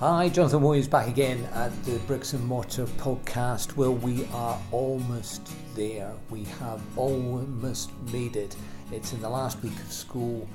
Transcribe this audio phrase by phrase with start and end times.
[0.00, 3.76] Hi, Jonathan Williams back again at the Bricks and Mortar podcast.
[3.76, 6.10] Well, we are almost there.
[6.30, 8.56] We have almost made it.
[8.92, 10.48] It's in the last week of school,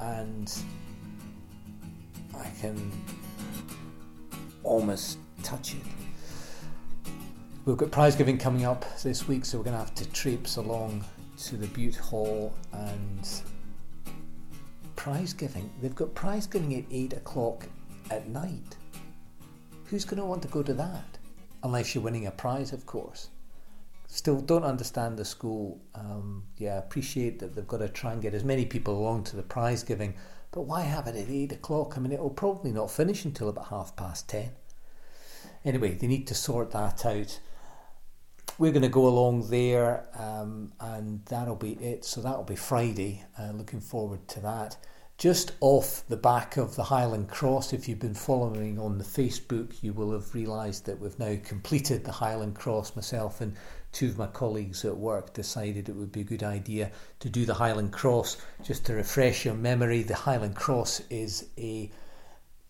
[0.00, 0.50] and
[2.34, 2.90] I can
[4.62, 6.05] almost touch it.
[7.66, 10.56] We've got prize giving coming up this week, so we're going to have to traipse
[10.56, 11.04] along
[11.38, 13.28] to the Butte Hall and
[14.94, 15.68] prize giving.
[15.82, 17.66] They've got prize giving at 8 o'clock
[18.10, 18.76] at night
[19.86, 21.18] who's going to want to go to that?
[21.62, 23.30] Unless you're winning a prize, of course.
[24.06, 25.80] Still don't understand the school.
[25.94, 29.36] Um, yeah, appreciate that they've got to try and get as many people along to
[29.36, 30.14] the prize giving,
[30.52, 31.96] but why have it at 8 o'clock?
[31.96, 34.50] I mean, it will probably not finish until about half past 10.
[35.64, 37.40] Anyway, they need to sort that out.
[38.58, 42.04] We're going to go along there, um, and that'll be it.
[42.04, 43.22] So that'll be Friday.
[43.38, 44.76] Uh, looking forward to that
[45.18, 47.72] just off the back of the Highland Cross.
[47.72, 52.04] If you've been following on the Facebook, you will have realised that we've now completed
[52.04, 52.94] the Highland Cross.
[52.94, 53.56] Myself and
[53.92, 57.46] two of my colleagues at work decided it would be a good idea to do
[57.46, 58.36] the Highland Cross.
[58.62, 61.90] Just to refresh your memory, the Highland Cross is a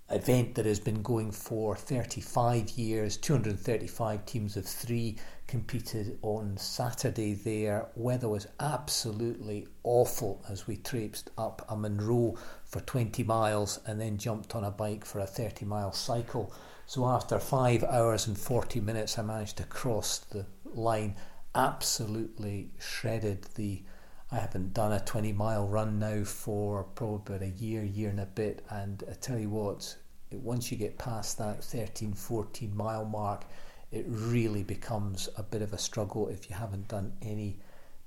[0.08, 7.34] event that has been going for 35 years, 235 teams of three competed on Saturday
[7.34, 7.86] there.
[7.94, 14.18] Weather was absolutely awful as we traipsed up a Munro for 20 miles and then
[14.18, 16.52] jumped on a bike for a 30 mile cycle.
[16.86, 21.16] So after 5 hours and 40 minutes, I managed to cross the line
[21.54, 23.44] absolutely shredded.
[23.54, 23.82] The
[24.30, 28.20] I haven't done a 20 mile run now for probably about a year, year and
[28.20, 28.64] a bit.
[28.68, 29.96] And I tell you what,
[30.32, 33.44] once you get past that 13, 14 mile mark,
[33.92, 37.58] it really becomes a bit of a struggle if you haven't done any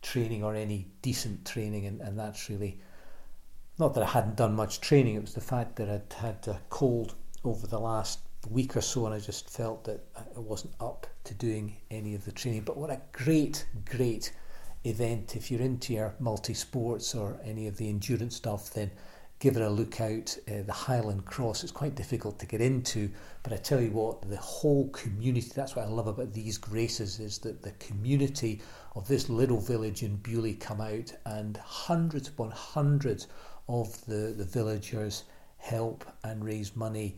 [0.02, 1.86] training or any decent training.
[1.86, 2.80] And, and that's really
[3.78, 6.60] not that I hadn't done much training, it was the fact that I'd had a
[6.70, 8.20] cold over the last
[8.50, 12.26] week or so and I just felt that I wasn't up to doing any of
[12.26, 12.64] the training.
[12.64, 14.34] But what a great, great
[14.84, 15.36] event.
[15.36, 18.92] If you're into your multi sports or any of the endurance stuff, then
[19.40, 20.38] give it a look out.
[20.48, 23.10] Uh, the Highland Cross is quite difficult to get into,
[23.42, 27.20] but I tell you what, the whole community, that's what I love about these races,
[27.20, 28.62] is that the community
[28.96, 33.28] of this little village in Beauly come out and hundreds upon hundreds
[33.70, 35.24] of the, the villagers
[35.58, 37.16] help and raise money,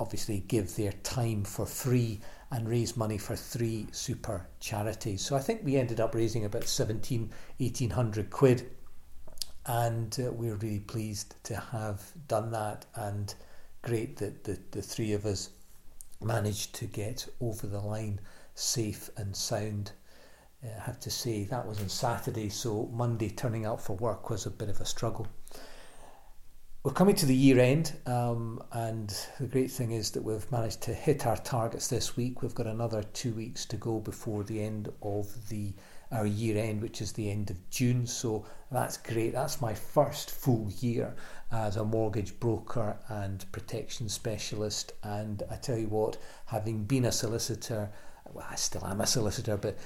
[0.00, 2.20] obviously give their time for free
[2.50, 5.20] and raise money for three super charities.
[5.20, 8.70] So I think we ended up raising about 17, 1800 quid
[9.68, 13.34] and uh, we're really pleased to have done that and
[13.82, 15.50] great that the, the three of us
[16.20, 18.18] managed to get over the line
[18.54, 19.92] safe and sound.
[20.64, 24.30] Uh, I have to say that was on Saturday, so Monday turning out for work
[24.30, 25.28] was a bit of a struggle.
[26.82, 30.80] We're coming to the year end, um, and the great thing is that we've managed
[30.82, 32.40] to hit our targets this week.
[32.40, 35.74] We've got another two weeks to go before the end of the
[36.10, 38.06] our year end, which is the end of June.
[38.06, 39.32] So that's great.
[39.32, 41.14] That's my first full year
[41.50, 44.92] as a mortgage broker and protection specialist.
[45.02, 46.16] And I tell you what,
[46.46, 47.90] having been a solicitor,
[48.32, 49.78] well, I still am a solicitor, but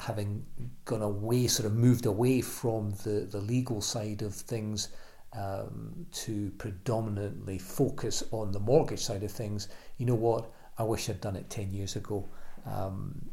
[0.00, 0.44] having
[0.84, 4.88] gone away, sort of moved away from the, the legal side of things
[5.32, 10.50] um, to predominantly focus on the mortgage side of things, you know what?
[10.78, 12.28] I wish I'd done it 10 years ago.
[12.66, 13.30] Um,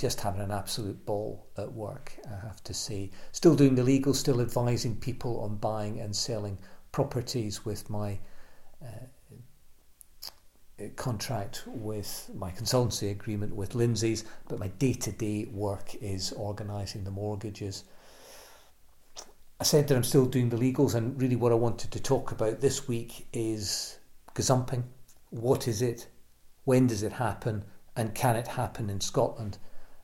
[0.00, 3.10] just having an absolute ball at work, I have to say.
[3.32, 6.56] Still doing the legal, still advising people on buying and selling
[6.90, 8.18] properties with my
[8.82, 9.06] uh,
[10.96, 17.04] contract with my consultancy agreement with Lindsay's, but my day to day work is organising
[17.04, 17.84] the mortgages.
[19.60, 22.32] I said that I'm still doing the legals, and really what I wanted to talk
[22.32, 23.98] about this week is
[24.34, 24.84] gazumping.
[25.28, 26.08] What is it?
[26.64, 27.66] When does it happen?
[27.94, 29.58] And can it happen in Scotland?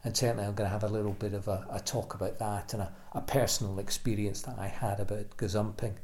[0.07, 2.73] And certainly I'm going to have a little bit of a, a talk about that
[2.75, 5.95] and a, a, personal experience that I had about gazumping.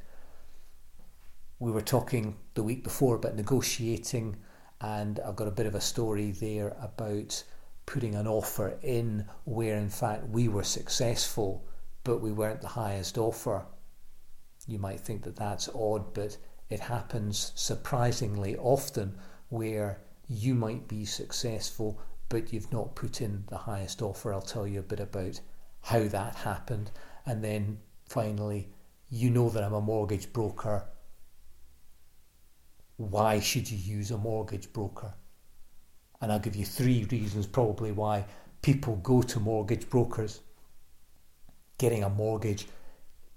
[1.60, 4.38] We were talking the week before about negotiating,
[4.80, 7.44] and I've got a bit of a story there about
[7.86, 11.64] putting an offer in where, in fact, we were successful,
[12.02, 13.64] but we weren't the highest offer.
[14.66, 16.36] You might think that that's odd, but
[16.70, 19.16] it happens surprisingly often
[19.48, 24.32] where you might be successful but you've not put in the highest offer.
[24.32, 25.40] I'll tell you a bit about
[25.82, 26.90] how that happened.
[27.26, 27.78] And then
[28.08, 28.68] finally,
[29.10, 30.86] you know that I'm a mortgage broker.
[32.96, 35.14] Why should you use a mortgage broker?
[36.20, 38.24] And I'll give you three reasons probably why
[38.62, 40.40] people go to mortgage brokers
[41.78, 42.66] getting a mortgage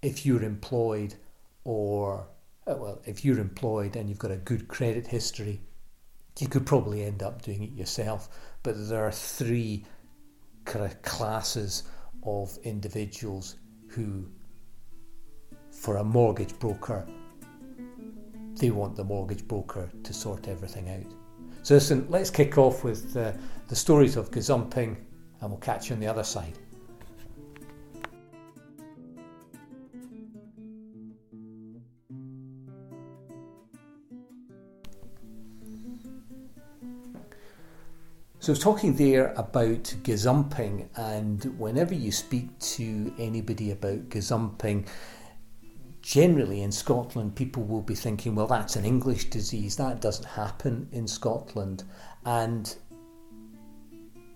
[0.04, 1.16] if you're employed
[1.64, 2.28] or
[2.68, 5.60] uh, well if you're employed and you've got a good credit history
[6.40, 8.30] you could probably end up doing it yourself
[8.64, 9.86] but there are three
[10.66, 11.84] kind of classes
[12.24, 13.56] of individuals
[13.88, 14.28] who
[15.72, 17.08] for a mortgage broker
[18.56, 21.14] they want the mortgage broker to sort everything out.
[21.64, 23.34] So listen let's kick off with uh,
[23.68, 24.96] the stories of gazumping
[25.42, 26.58] and we'll catch you on the other side
[38.46, 44.86] So I was talking there about gazumping, and whenever you speak to anybody about gazumping,
[46.04, 49.76] generally in Scotland, people will be thinking, well, that's an English disease.
[49.78, 51.86] That doesn't happen in Scotland.
[52.24, 52.76] And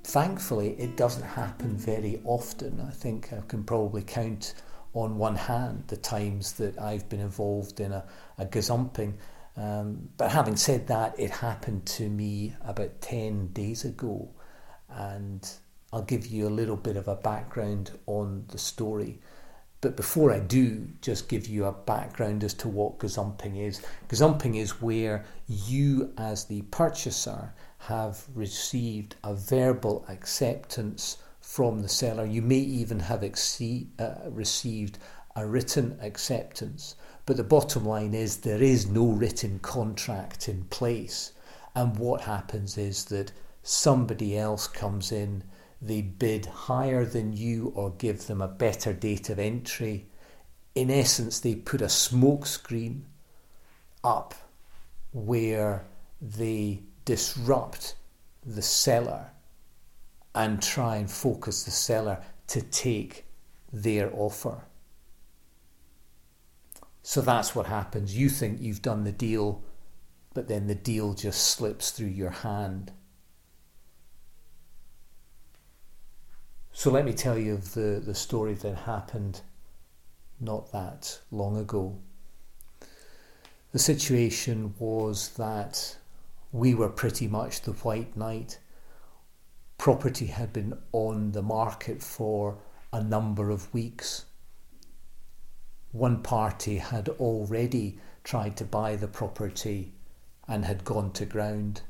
[0.05, 2.81] thankfully, it doesn't happen very often.
[2.81, 4.55] I think I can probably count
[4.93, 8.03] on one hand the times that I've been involved in a,
[8.39, 9.13] a gazumping.
[9.59, 14.29] Um, but having said that, it happened to me about 10 days ago,
[14.89, 15.47] and
[15.91, 19.19] I'll give you a little bit of a background on the story.
[19.81, 23.81] But before I do, just give you a background as to what gazumping is.
[24.07, 32.25] Gazumping is where you, as the purchaser, have received a verbal acceptance from the seller.
[32.25, 34.97] You may even have uh, received
[35.35, 36.95] a written acceptance.
[37.29, 41.33] But the bottom line is there is no written contract in place.
[41.75, 43.31] And what happens is that
[43.61, 45.43] somebody else comes in,
[45.79, 50.07] they bid higher than you or give them a better date of entry.
[50.73, 53.01] In essence, they put a smokescreen
[54.03, 54.33] up
[55.11, 55.85] where
[56.19, 57.93] they disrupt
[58.43, 59.27] the seller
[60.33, 63.27] and try and focus the seller to take
[63.71, 64.63] their offer.
[67.01, 68.17] So that's what happens.
[68.17, 69.63] You think you've done the deal,
[70.33, 72.91] but then the deal just slips through your hand.
[76.71, 79.41] So let me tell you of the, the story that happened
[80.39, 81.99] not that long ago.
[83.71, 85.97] The situation was that
[86.51, 88.59] we were pretty much the white knight.
[89.77, 92.57] Property had been on the market for
[92.91, 94.25] a number of weeks
[95.91, 99.93] one party had already tried to buy the property
[100.47, 101.81] and had gone to ground.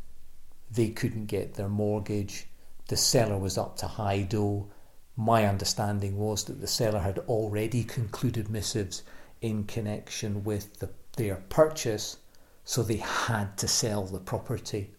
[0.71, 2.47] They couldn't get their mortgage.
[2.87, 4.69] The seller was up to high dough.
[5.15, 9.03] My understanding was that the seller had already concluded missives
[9.41, 12.17] in connection with the, their purchase,
[12.63, 14.91] so they had to sell the property.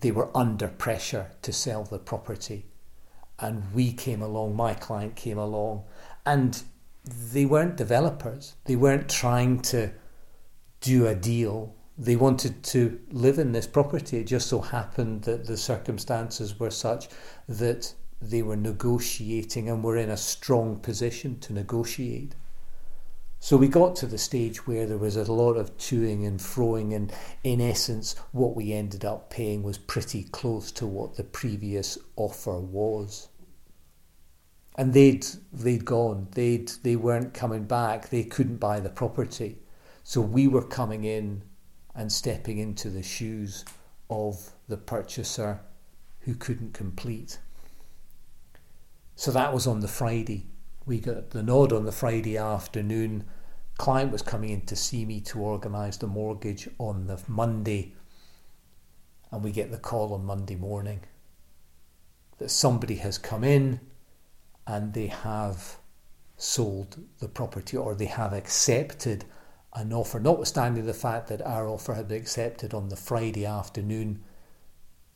[0.00, 2.66] They were under pressure to sell the property.
[3.38, 5.84] And we came along, my client came along,
[6.24, 6.62] and
[7.06, 8.56] they weren't developers.
[8.64, 9.92] They weren't trying to
[10.80, 11.74] do a deal.
[11.96, 14.18] They wanted to live in this property.
[14.18, 17.08] It just so happened that the circumstances were such
[17.48, 22.34] that they were negotiating and were in a strong position to negotiate.
[23.38, 26.94] So we got to the stage where there was a lot of toing and froing,
[26.94, 27.12] and
[27.44, 32.58] in essence, what we ended up paying was pretty close to what the previous offer
[32.58, 33.28] was
[34.76, 36.28] and they'd they'd gone.
[36.32, 38.10] They'd they weren't coming back.
[38.10, 39.58] They couldn't buy the property,
[40.04, 41.42] so we were coming in
[41.94, 43.64] and stepping into the shoes
[44.10, 45.60] of the purchaser
[46.20, 47.38] who couldn't complete.
[49.14, 50.46] So that was on the Friday.
[50.84, 53.24] We got the nod on the Friday afternoon.
[53.78, 57.94] Client was coming in to see me to organise the mortgage on the Monday,
[59.30, 61.00] and we get the call on Monday morning
[62.38, 63.80] that somebody has come in
[64.66, 65.76] and they have
[66.36, 69.24] sold the property or they have accepted
[69.74, 74.22] an offer, notwithstanding the fact that our offer had been accepted on the Friday afternoon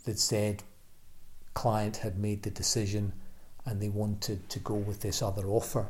[0.04, 0.62] that said
[1.54, 3.12] client had made the decision
[3.64, 5.88] and they wanted to go with this other offer.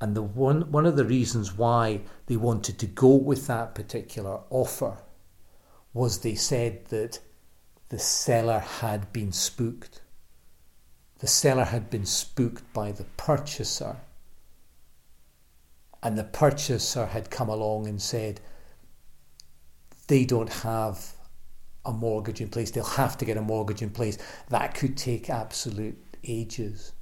[0.00, 4.40] And the one one of the reasons why they wanted to go with that particular
[4.48, 4.98] offer
[5.92, 7.18] was they said that
[7.90, 9.99] the seller had been spooked
[11.20, 13.96] the seller had been spooked by the purchaser.
[16.02, 18.40] And the purchaser had come along and said,
[20.08, 21.12] they don't have
[21.84, 24.16] a mortgage in place, they'll have to get a mortgage in place.
[24.48, 26.92] That could take absolute ages.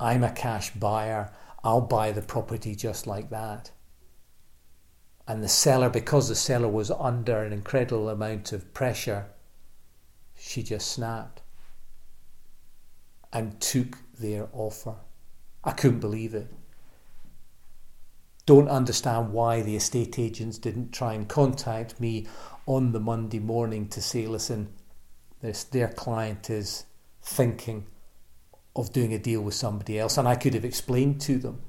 [0.00, 3.70] I'm a cash buyer, I'll buy the property just like that.
[5.28, 9.26] And the seller, because the seller was under an incredible amount of pressure,
[10.34, 11.42] she just snapped
[13.32, 14.96] and took their offer.
[15.64, 16.52] I couldn't believe it.
[18.46, 22.26] Don't understand why the estate agents didn't try and contact me
[22.66, 24.72] on the Monday morning to say, listen,
[25.42, 26.86] this, their client is
[27.22, 27.86] thinking
[28.74, 30.16] of doing a deal with somebody else.
[30.16, 31.60] And I could have explained to them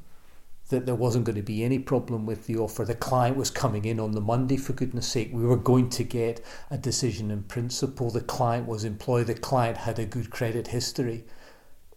[0.69, 2.85] that there wasn't going to be any problem with the offer.
[2.85, 5.31] The client was coming in on the Monday, for goodness sake.
[5.33, 8.11] We were going to get a decision in principle.
[8.11, 11.25] The client was employed, the client had a good credit history.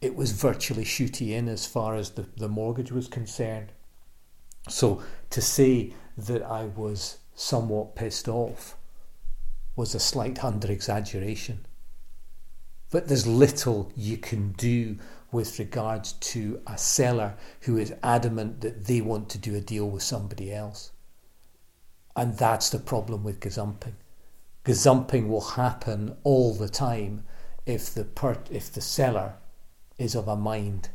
[0.03, 3.73] It was virtually shooty in as far as the, the mortgage was concerned.
[4.69, 8.77] So to say that I was somewhat pissed off
[9.77, 11.67] was a slight under exaggeration.
[12.91, 14.99] But there's little you can do
[15.31, 19.89] with regards to a seller who is adamant that they want to do a deal
[19.89, 20.91] with somebody else.
[22.15, 23.95] And that's the problem with gazumping.
[24.65, 27.25] Gazumping will happen all the time
[27.65, 29.37] if the per- if the seller
[29.99, 30.91] is of a mind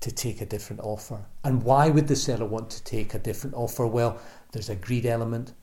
[0.00, 1.26] to take a different offer.
[1.44, 3.86] And why would the seller want to take a different offer?
[3.86, 5.54] Well, there's a greed element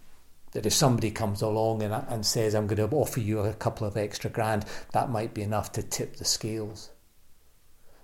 [0.52, 3.86] that if somebody comes along and, and says, I'm going to offer you a couple
[3.86, 6.90] of extra grand, that might be enough to tip the scales.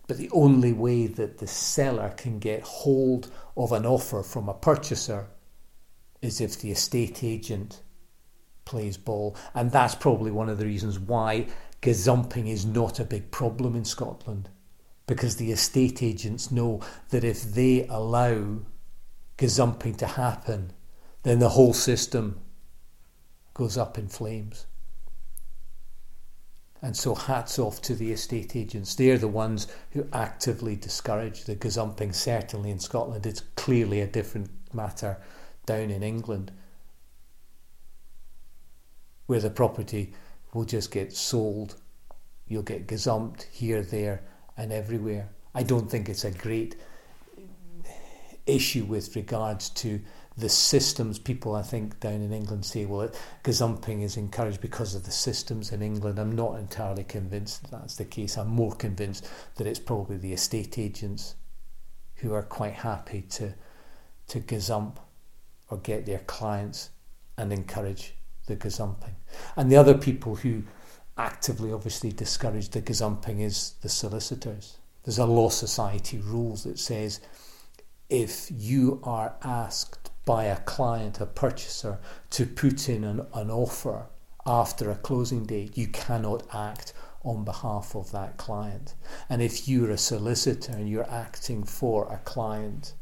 [0.08, 4.54] But the only way that the seller can get hold of an offer from a
[4.54, 5.28] purchaser
[6.22, 7.82] is if the estate agent
[8.66, 9.36] plays ball.
[9.54, 11.48] And that's probably one of the reasons why
[11.86, 14.50] gazumping is not a big problem in Scotland.
[15.06, 18.62] Because the estate agents know that if they allow
[19.38, 20.74] gazumping to happen,
[21.22, 22.42] then the whole system
[23.54, 24.66] goes up in flames.
[26.82, 28.96] And so, hats off to the estate agents.
[28.96, 33.28] They're the ones who actively discourage the gazumping, certainly in Scotland.
[33.28, 35.18] It's clearly a different matter
[35.68, 36.52] down in England,
[39.28, 40.14] where the property
[40.56, 41.76] will just get sold.
[42.48, 44.24] You'll get gazumped here, there,
[44.58, 45.30] and everywhere.
[45.54, 46.76] I don't think it's a great
[48.46, 50.00] issue with regards to
[50.38, 51.20] the systems.
[51.20, 53.12] People, I think, down in England say, well,
[53.44, 56.20] gazumping is encouraged because of the systems in England.
[56.20, 58.38] I'm not entirely convinced that that's the case.
[58.38, 61.36] I'm more convinced that it's probably the estate agents
[62.16, 63.54] who are quite happy to
[64.28, 64.96] to gazump
[65.70, 66.90] or get their clients
[67.38, 69.16] and encourage the gazumping.
[69.56, 70.64] And the other people who
[71.18, 74.78] actively obviously discourage the gazumping is the solicitors.
[75.04, 77.22] There's a law society rules that says
[78.10, 82.00] if you are asked by a client, a purchaser,
[82.32, 84.08] to put in an, an offer
[84.46, 88.94] after a closing date, you cannot act on behalf of that client.
[89.30, 92.94] And if you're a solicitor and you're acting for a client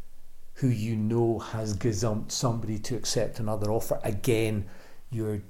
[0.55, 4.65] who you know has gazumped somebody to accept another offer, again,
[5.13, 5.41] you're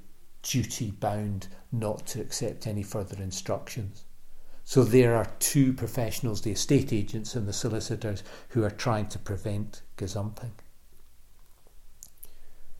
[0.42, 4.04] duty bound not to accept any further instructions.
[4.62, 9.18] So there are two professionals, the estate agents and the solicitors, who are trying to
[9.18, 10.52] prevent gazumping.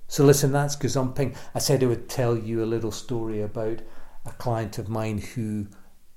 [0.08, 1.36] So listen, that's gazumping.
[1.54, 3.80] I said I would tell you a little story about
[4.24, 5.66] a client of mine who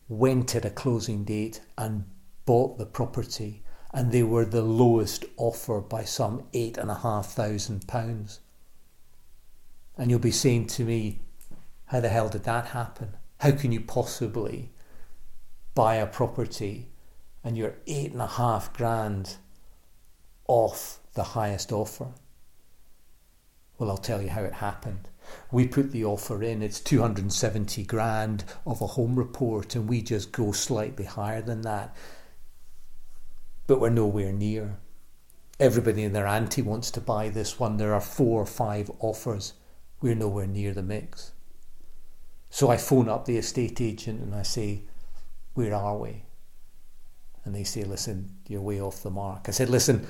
[0.07, 2.05] went at a closing date and
[2.45, 7.27] bought the property and they were the lowest offer by some eight and a half
[7.27, 8.39] thousand pounds.
[9.97, 11.19] And you'll be saying to me,
[11.85, 13.13] how the hell did that happen?
[13.39, 14.71] How can you possibly
[15.73, 16.89] buy a property
[17.43, 19.37] and you're eight and a half grand
[20.47, 22.07] off the highest offer?
[23.77, 25.09] Well, I'll tell you how it happened.
[25.51, 30.31] We put the offer in, it's 270 grand of a home report, and we just
[30.31, 31.95] go slightly higher than that.
[33.67, 34.77] But we're nowhere near.
[35.59, 37.77] Everybody and their auntie wants to buy this one.
[37.77, 39.53] There are four or five offers.
[40.01, 41.31] We're nowhere near the mix.
[42.49, 44.83] So I phone up the estate agent and I say,
[45.53, 46.23] Where are we?
[47.43, 49.45] And they say, Listen, you're way off the mark.
[49.47, 50.07] I said, Listen,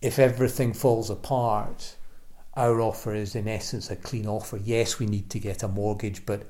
[0.00, 1.96] if everything falls apart,
[2.54, 4.58] our offer is in essence a clean offer.
[4.58, 6.46] Yes, we need to get a mortgage, but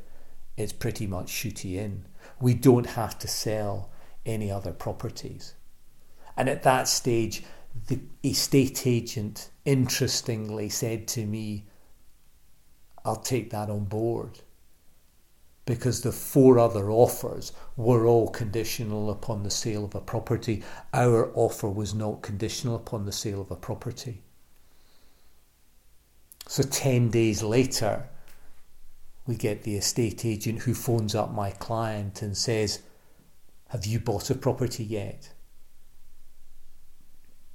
[0.56, 2.04] it's pretty much shooty in.
[2.40, 3.90] We don't have to sell
[4.24, 5.54] any other properties.
[6.36, 7.44] And at that stage,
[7.88, 11.66] the estate agent interestingly said to me,
[13.04, 14.40] I'll take that on board
[15.64, 20.62] because the four other offers were all conditional upon the sale of a property.
[20.92, 24.22] Our offer was not conditional upon the sale of a property.
[26.48, 28.08] So 10 days later,
[29.26, 32.80] we get the estate agent who phones up my client and says,
[33.68, 35.32] Have you bought a property yet?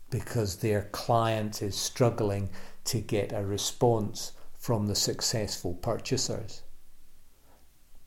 [0.09, 2.49] Because their client is struggling
[2.85, 4.31] to get a response
[4.67, 6.61] from the successful purchasers.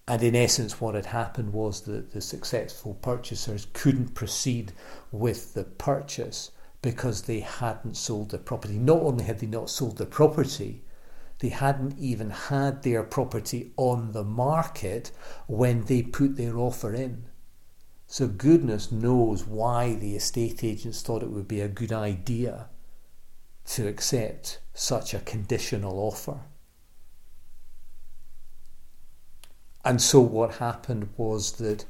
[0.06, 4.72] And in essence, what had happened was that the successful purchasers couldn't proceed
[5.10, 6.50] with the purchase
[6.82, 8.76] because they hadn't sold the property.
[8.76, 10.84] Not only had they not sold the property,
[11.38, 15.12] they hadn't even had their property on the market
[15.46, 17.24] when they put their offer in.
[18.06, 22.68] So goodness knows why the estate agents thought it would be a good idea
[23.64, 26.40] to accept such a conditional offer.
[29.84, 31.84] And so what happened was that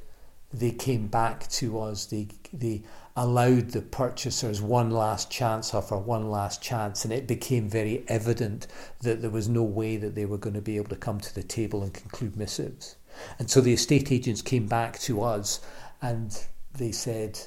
[0.53, 2.07] they came back to us.
[2.07, 2.83] They they
[3.17, 8.67] allowed the purchasers one last chance offer one last chance, and it became very evident
[9.03, 11.35] that there was no way that they were going to be able to come to
[11.35, 12.97] the table and conclude missives.
[13.39, 15.61] And so the estate agents came back to us
[16.01, 17.39] and they said,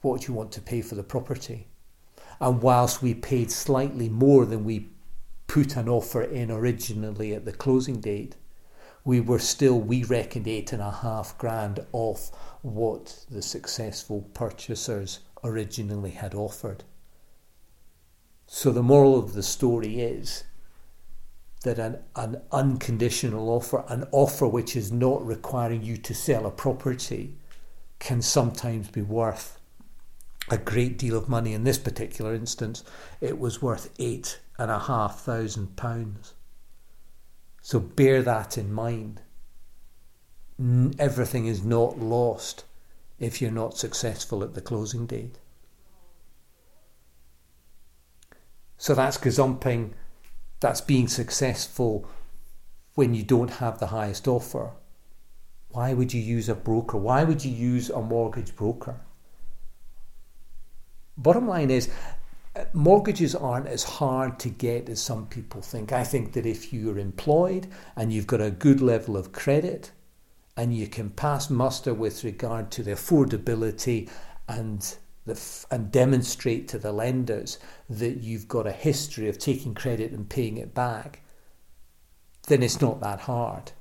[0.00, 1.68] What do you want to pay for the property?
[2.40, 4.88] And whilst we paid slightly more than we
[5.46, 8.36] put an offer in originally at the closing date,
[9.08, 15.20] we were still, we reckoned eight and a half grand off what the successful purchasers
[15.42, 16.84] originally had offered.
[18.46, 20.44] So the moral of the story is
[21.64, 26.50] that an, an unconditional offer, an offer which is not requiring you to sell a
[26.50, 27.34] property,
[27.98, 29.58] can sometimes be worth
[30.50, 31.54] a great deal of money.
[31.54, 32.84] In this particular instance,
[33.22, 36.34] it was worth eight and a half thousand pounds.
[37.68, 39.20] So bear that in mind.
[40.98, 42.64] Everything is not lost
[43.18, 45.38] if you're not successful at the closing date.
[48.78, 49.90] So that's gazumping
[50.60, 52.08] that's being successful
[52.94, 54.70] when you don't have the highest offer.
[55.68, 56.96] Why would you use a broker?
[56.96, 58.98] Why would you use a mortgage broker?
[61.18, 61.90] Bottom line is,
[62.72, 65.92] mortgages aren't as hard to get as some people think.
[65.92, 69.92] I think that if you're employed and you've got a good level of credit
[70.56, 74.08] and you can pass muster with regard to the affordability
[74.48, 80.12] and the, and demonstrate to the lenders that you've got a history of taking credit
[80.12, 81.20] and paying it back,
[82.48, 83.72] then it's not that hard.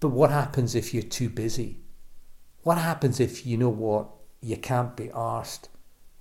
[0.00, 1.80] But what happens if you're too busy?
[2.62, 4.08] What happens if you know what?
[4.40, 5.68] You can't be asked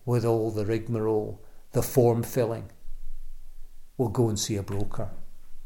[0.07, 1.39] with all the rigmarole,
[1.73, 2.71] the form filling.
[3.97, 5.09] We'll go and see a broker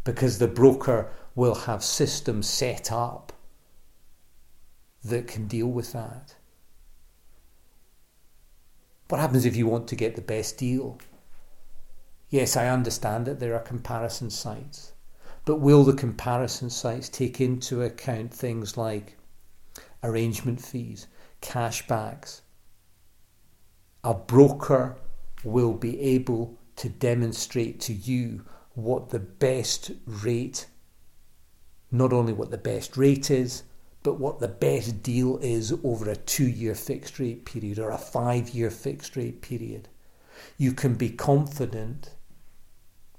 [0.04, 3.32] because the broker will have systems set up
[5.04, 6.36] that can deal with that.
[9.10, 10.98] What happens if you want to get the best deal?
[12.30, 14.94] Yes, I understand that there are comparison sites,
[15.46, 19.18] but will the comparison sites take into account things like
[20.04, 21.06] arrangement fees,
[21.44, 22.42] cashbacks?
[24.04, 24.98] A broker
[25.44, 30.68] will be able to demonstrate to you what the best rate,
[31.92, 33.64] not only what the best rate is,
[34.04, 37.98] but what the best deal is over a two year fixed rate period or a
[37.98, 39.88] five year fixed rate period.
[40.58, 42.16] You can be confident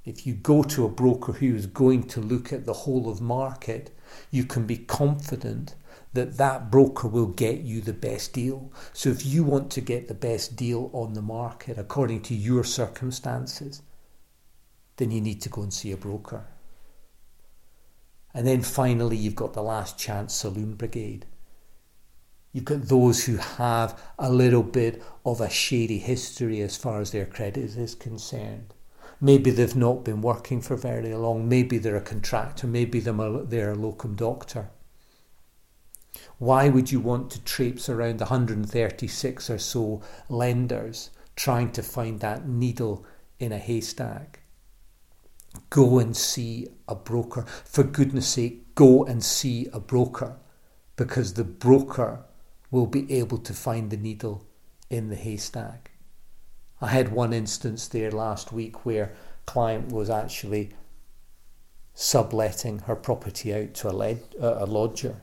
[0.05, 3.21] if you go to a broker who is going to look at the whole of
[3.21, 3.97] market,
[4.33, 5.77] you can be confident
[6.13, 8.71] that that broker will get you the best deal.
[8.93, 12.65] So if you want to get the best deal on the market according to your
[12.65, 13.83] circumstances,
[14.97, 16.47] then you need to go and see a broker.
[18.35, 21.27] And then finally, you've got the last chance saloon brigade.
[22.53, 27.11] You've got those who have a little bit of a shady history as far as
[27.11, 28.75] their credit is concerned.
[29.21, 31.49] Maybe they've not been working for very long.
[31.49, 32.67] Maybe they're a contractor.
[32.67, 34.69] Maybe they're a locum doctor.
[36.39, 42.49] Why would you want to traipse around 136 or so lenders trying to find that
[42.49, 43.07] needle
[43.39, 44.41] in a haystack?
[45.71, 47.43] Go and see a broker.
[47.65, 50.37] For goodness sake, go and see a broker
[50.97, 52.25] because the broker
[52.71, 54.47] will be able to find the needle
[54.91, 55.93] in the haystack.
[56.81, 59.11] I had one instance there last week where a
[59.47, 60.73] client was actually
[61.95, 65.21] subletting her property out to a, led, uh, a lodger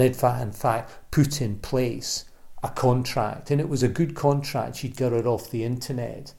[0.00, 2.24] and fact, in fact put in place
[2.62, 3.50] a contract.
[3.50, 4.76] And it was a good contract.
[4.76, 6.34] She'd got it off the internet.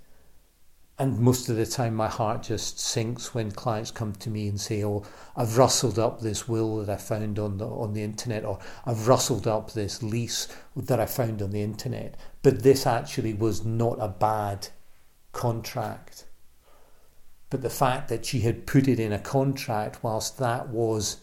[0.98, 4.62] And most of the time my heart just sinks when clients come to me and
[4.62, 5.04] say oh
[5.36, 9.08] i've rustled up this will that i found on the on the internet or i've
[9.08, 12.16] rustled up this lease that i found on the internet.
[12.44, 14.68] But this actually was not a bad
[15.32, 16.26] contract.
[17.50, 21.18] But the fact that she had put it in a contract whilst that was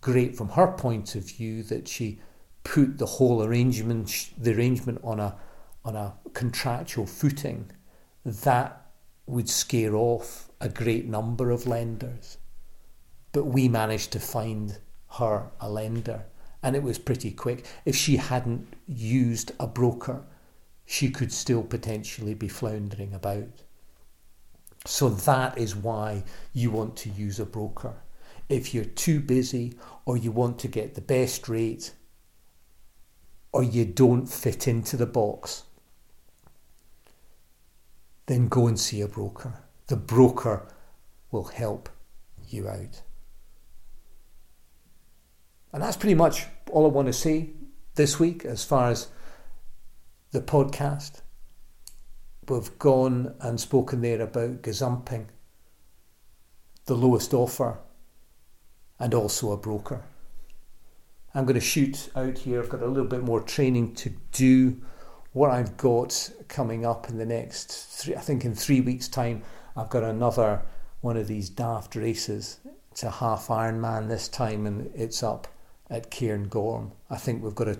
[0.00, 2.20] great from her point of view that she
[2.64, 5.36] put the whole arrangement the arrangement on a
[5.84, 7.70] on a contractual footing
[8.24, 8.86] that
[9.26, 12.36] would scare off a great number of lenders.
[13.32, 14.78] but we managed to find
[15.18, 16.24] her a lender
[16.62, 17.64] and it was pretty quick.
[17.84, 20.24] If she hadn't used a broker,
[20.84, 23.62] she could still potentially be floundering about.
[24.84, 27.94] So that is why you want to use a broker.
[28.50, 31.92] If you're too busy or you want to get the best rate
[33.52, 35.62] or you don't fit into the box,
[38.26, 39.54] then go and see a broker.
[39.86, 40.66] The broker
[41.30, 41.88] will help
[42.48, 43.02] you out.
[45.72, 47.50] And that's pretty much all I want to say
[47.94, 49.08] this week as far as
[50.32, 51.20] the podcast.
[52.48, 55.26] We've gone and spoken there about gazumping,
[56.86, 57.78] the lowest offer,
[59.00, 60.02] and also a broker.
[61.34, 62.60] I'm going to shoot out here.
[62.60, 64.80] I've got a little bit more training to do.
[65.32, 69.42] What I've got coming up in the next three, I think in three weeks' time,
[69.76, 70.62] I've got another
[71.00, 72.58] one of these daft races.
[72.90, 75.46] It's a half Ironman this time, and it's up
[75.88, 76.90] at Cairngorm.
[77.08, 77.78] I think we've got to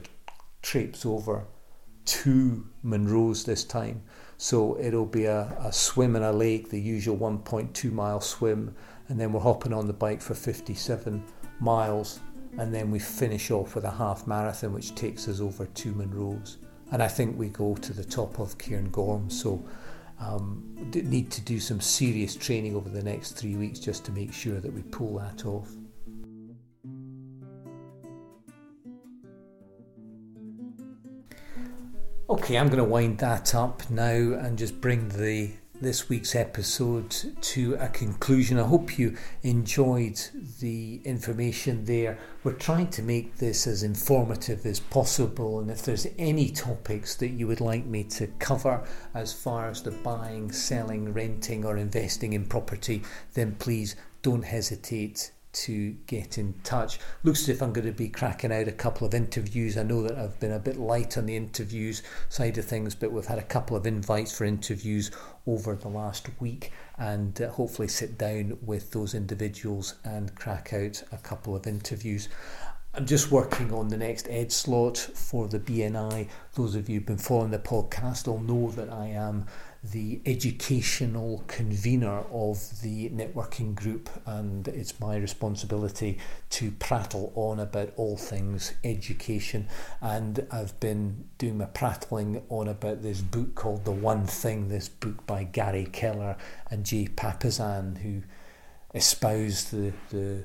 [0.62, 1.44] traipse over
[2.04, 4.02] two Munros this time.
[4.38, 8.74] So it'll be a, a swim in a lake, the usual 1.2 mile swim,
[9.10, 11.22] and then we're hopping on the bike for 57
[11.58, 12.20] miles,
[12.58, 16.56] and then we finish off with a half marathon, which takes us over two Munros.
[16.92, 19.30] And I think we go to the top of Cairngorm.
[19.30, 19.64] So
[20.20, 24.32] um, need to do some serious training over the next three weeks just to make
[24.32, 25.70] sure that we pull that off.
[32.28, 37.10] Okay, I'm going to wind that up now and just bring the this week's episode
[37.40, 38.58] to a conclusion.
[38.58, 40.20] I hope you enjoyed
[40.60, 42.18] the information there.
[42.44, 47.28] We're trying to make this as informative as possible, and if there's any topics that
[47.28, 52.34] you would like me to cover as far as the buying, selling, renting, or investing
[52.34, 56.98] in property, then please don't hesitate to get in touch.
[57.22, 59.76] Looks as if I'm going to be cracking out a couple of interviews.
[59.76, 63.12] I know that I've been a bit light on the interviews side of things, but
[63.12, 65.10] we've had a couple of invites for interviews
[65.46, 71.02] over the last week and uh, hopefully sit down with those individuals and crack out
[71.12, 72.28] a couple of interviews.
[72.92, 76.28] I'm just working on the next ed slot for the BNI.
[76.54, 79.46] Those of you who've been following the podcast will know that I am
[79.82, 86.18] the educational convener of the networking group, and it's my responsibility
[86.50, 89.66] to prattle on about all things education.
[90.02, 94.88] And I've been doing my prattling on about this book called The One Thing, this
[94.88, 96.36] book by Gary Keller
[96.70, 98.22] and Jay Papasan, who
[98.94, 100.44] espoused the, the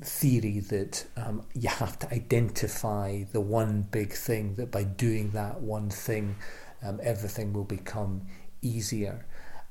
[0.00, 5.60] theory that um, you have to identify the one big thing, that by doing that
[5.60, 6.36] one thing,
[6.82, 8.22] um, everything will become
[8.62, 9.26] easier.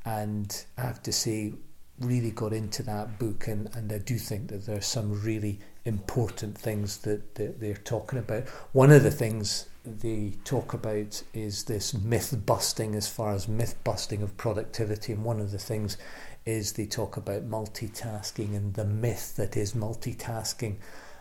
[0.06, 1.54] And I have to say,
[2.00, 5.60] really got into that book, and, and I do think that there are some really
[5.86, 8.48] important things that, that they're talking about.
[8.72, 13.76] One of the things they talk about is this myth busting as far as myth
[13.84, 15.98] busting of productivity, and one of the things
[16.46, 20.78] is they talk about multitasking and the myth that is multitasking.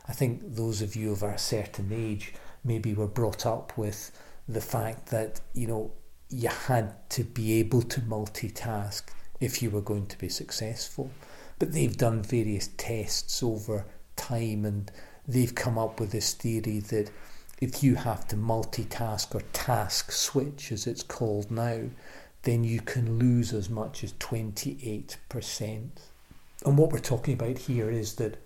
[0.06, 4.12] I think those of you of a certain age maybe were brought up with
[4.48, 5.90] the fact that, you know,
[6.30, 9.02] you had to be able to multitask
[9.40, 11.10] if you were going to be successful.
[11.58, 13.86] But they've done various tests over
[14.16, 14.90] time and
[15.26, 17.10] they've come up with this theory that
[17.60, 21.84] if you have to multitask or task switch, as it's called now,
[22.42, 25.88] then you can lose as much as 28%.
[26.64, 28.36] And what we're talking about here is that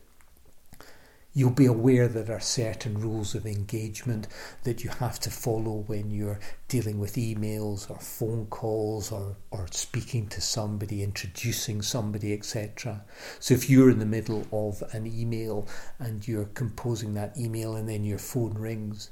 [1.34, 4.28] You'll be aware that there are certain rules of engagement
[4.64, 9.66] that you have to follow when you're dealing with emails or phone calls or, or
[9.70, 13.02] speaking to somebody, introducing somebody, etc.
[13.40, 15.66] So if you're in the middle of an email
[15.98, 19.10] and you're composing that email and then your phone rings,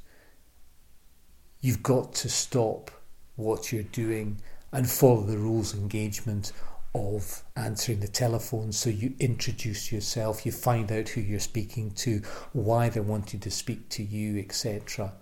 [1.63, 2.91] you've got to stop
[3.37, 6.53] what you're doing and follow the rules of engagement
[6.95, 8.73] of answering the telephone.
[8.73, 12.23] So you introduce yourself, you find out who you're speaking to,
[12.53, 15.13] why they're wanting to speak to you, etc.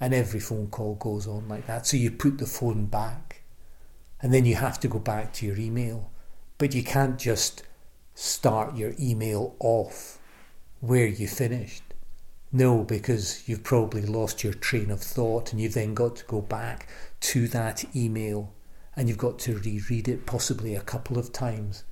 [0.00, 1.86] And every phone call goes on like that.
[1.86, 3.42] So you put the phone back
[4.22, 6.10] and then you have to go back to your email.
[6.58, 7.62] But you can't just
[8.14, 10.18] start your email off
[10.80, 11.82] where you finished.
[12.52, 16.40] No, because you've probably lost your train of thought and you've then got to go
[16.40, 16.88] back
[17.20, 18.52] to that email
[18.96, 21.84] and you've got to reread it possibly a couple of times.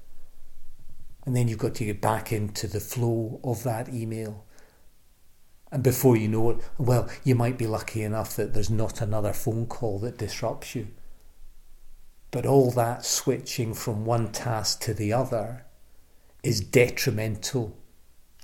[1.24, 4.44] And then you've got to get back into the flow of that email.
[5.70, 9.32] And before you know it, well, you might be lucky enough that there's not another
[9.32, 10.88] phone call that disrupts you.
[12.30, 15.64] But all that switching from one task to the other
[16.42, 17.76] is detrimental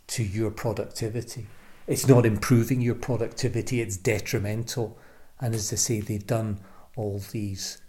[0.09, 1.47] to your productivity.
[1.87, 4.99] It's not improving your productivity, it's detrimental.
[5.41, 6.61] And as I say, they've done
[6.97, 7.81] all these,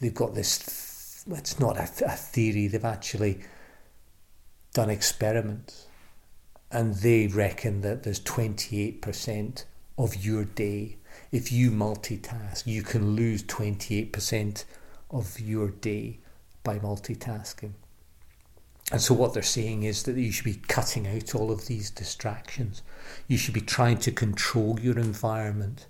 [0.00, 3.40] they've got this, it's not a, a theory, they've actually
[4.72, 5.86] done experiments.
[6.70, 9.64] And they reckon that there's 28%
[9.96, 10.96] of your day.
[11.32, 14.64] If you multitask, you can lose 28%
[15.10, 16.18] of your day
[16.62, 17.72] by multitasking.
[18.92, 21.90] And so, what they're saying is that you should be cutting out all of these
[21.90, 22.82] distractions.
[23.26, 25.86] You should be trying to control your environment,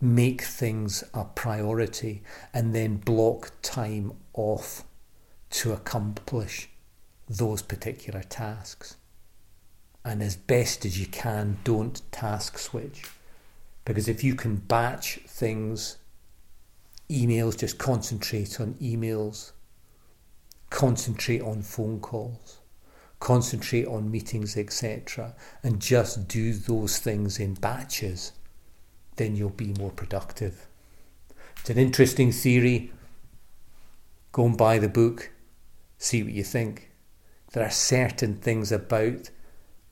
[0.00, 2.22] make things a priority,
[2.54, 4.84] and then block time off
[5.50, 6.68] to accomplish
[7.28, 8.96] those particular tasks.
[10.04, 13.04] And as best as you can, don't task switch.
[13.84, 15.98] Because if you can batch things,
[17.10, 19.52] emails, just concentrate on emails
[20.70, 22.58] concentrate on phone calls,
[23.18, 28.32] concentrate on meetings, etc., and just do those things in batches,
[29.20, 30.66] then you'll be more productive.
[31.58, 32.90] It's an interesting theory.
[34.32, 35.30] Go and buy the book,
[35.98, 36.90] see what you think.
[37.52, 39.28] There are certain things about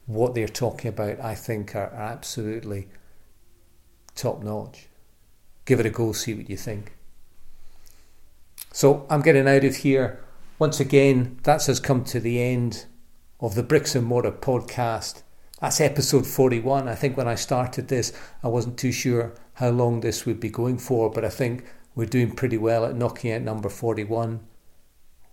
[0.06, 2.88] what they're talking about I think are absolutely
[4.14, 4.86] top notch.
[5.66, 6.96] Give it a go, see what you think.
[8.72, 10.24] So I'm getting out of here
[10.58, 12.86] once again, that's us come to the end
[13.40, 15.22] of the Bricks and Mortar podcast.
[15.60, 16.86] That's episode 41.
[16.86, 18.12] I think when I started this,
[18.44, 21.64] I wasn't too sure how long this would be going for, but I think
[21.96, 24.38] we're doing pretty well at knocking out number 41.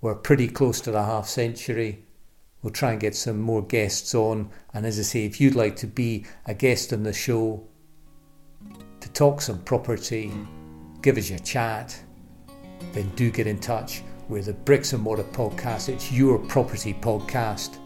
[0.01, 2.05] We're pretty close to the half century.
[2.63, 4.49] We'll try and get some more guests on.
[4.73, 7.67] And as I say, if you'd like to be a guest on the show,
[9.01, 10.31] to talk some property,
[11.03, 12.01] give us your chat,
[12.93, 14.01] then do get in touch.
[14.27, 15.87] We're the Bricks and Mortar Podcast.
[15.87, 17.77] It's your property podcast.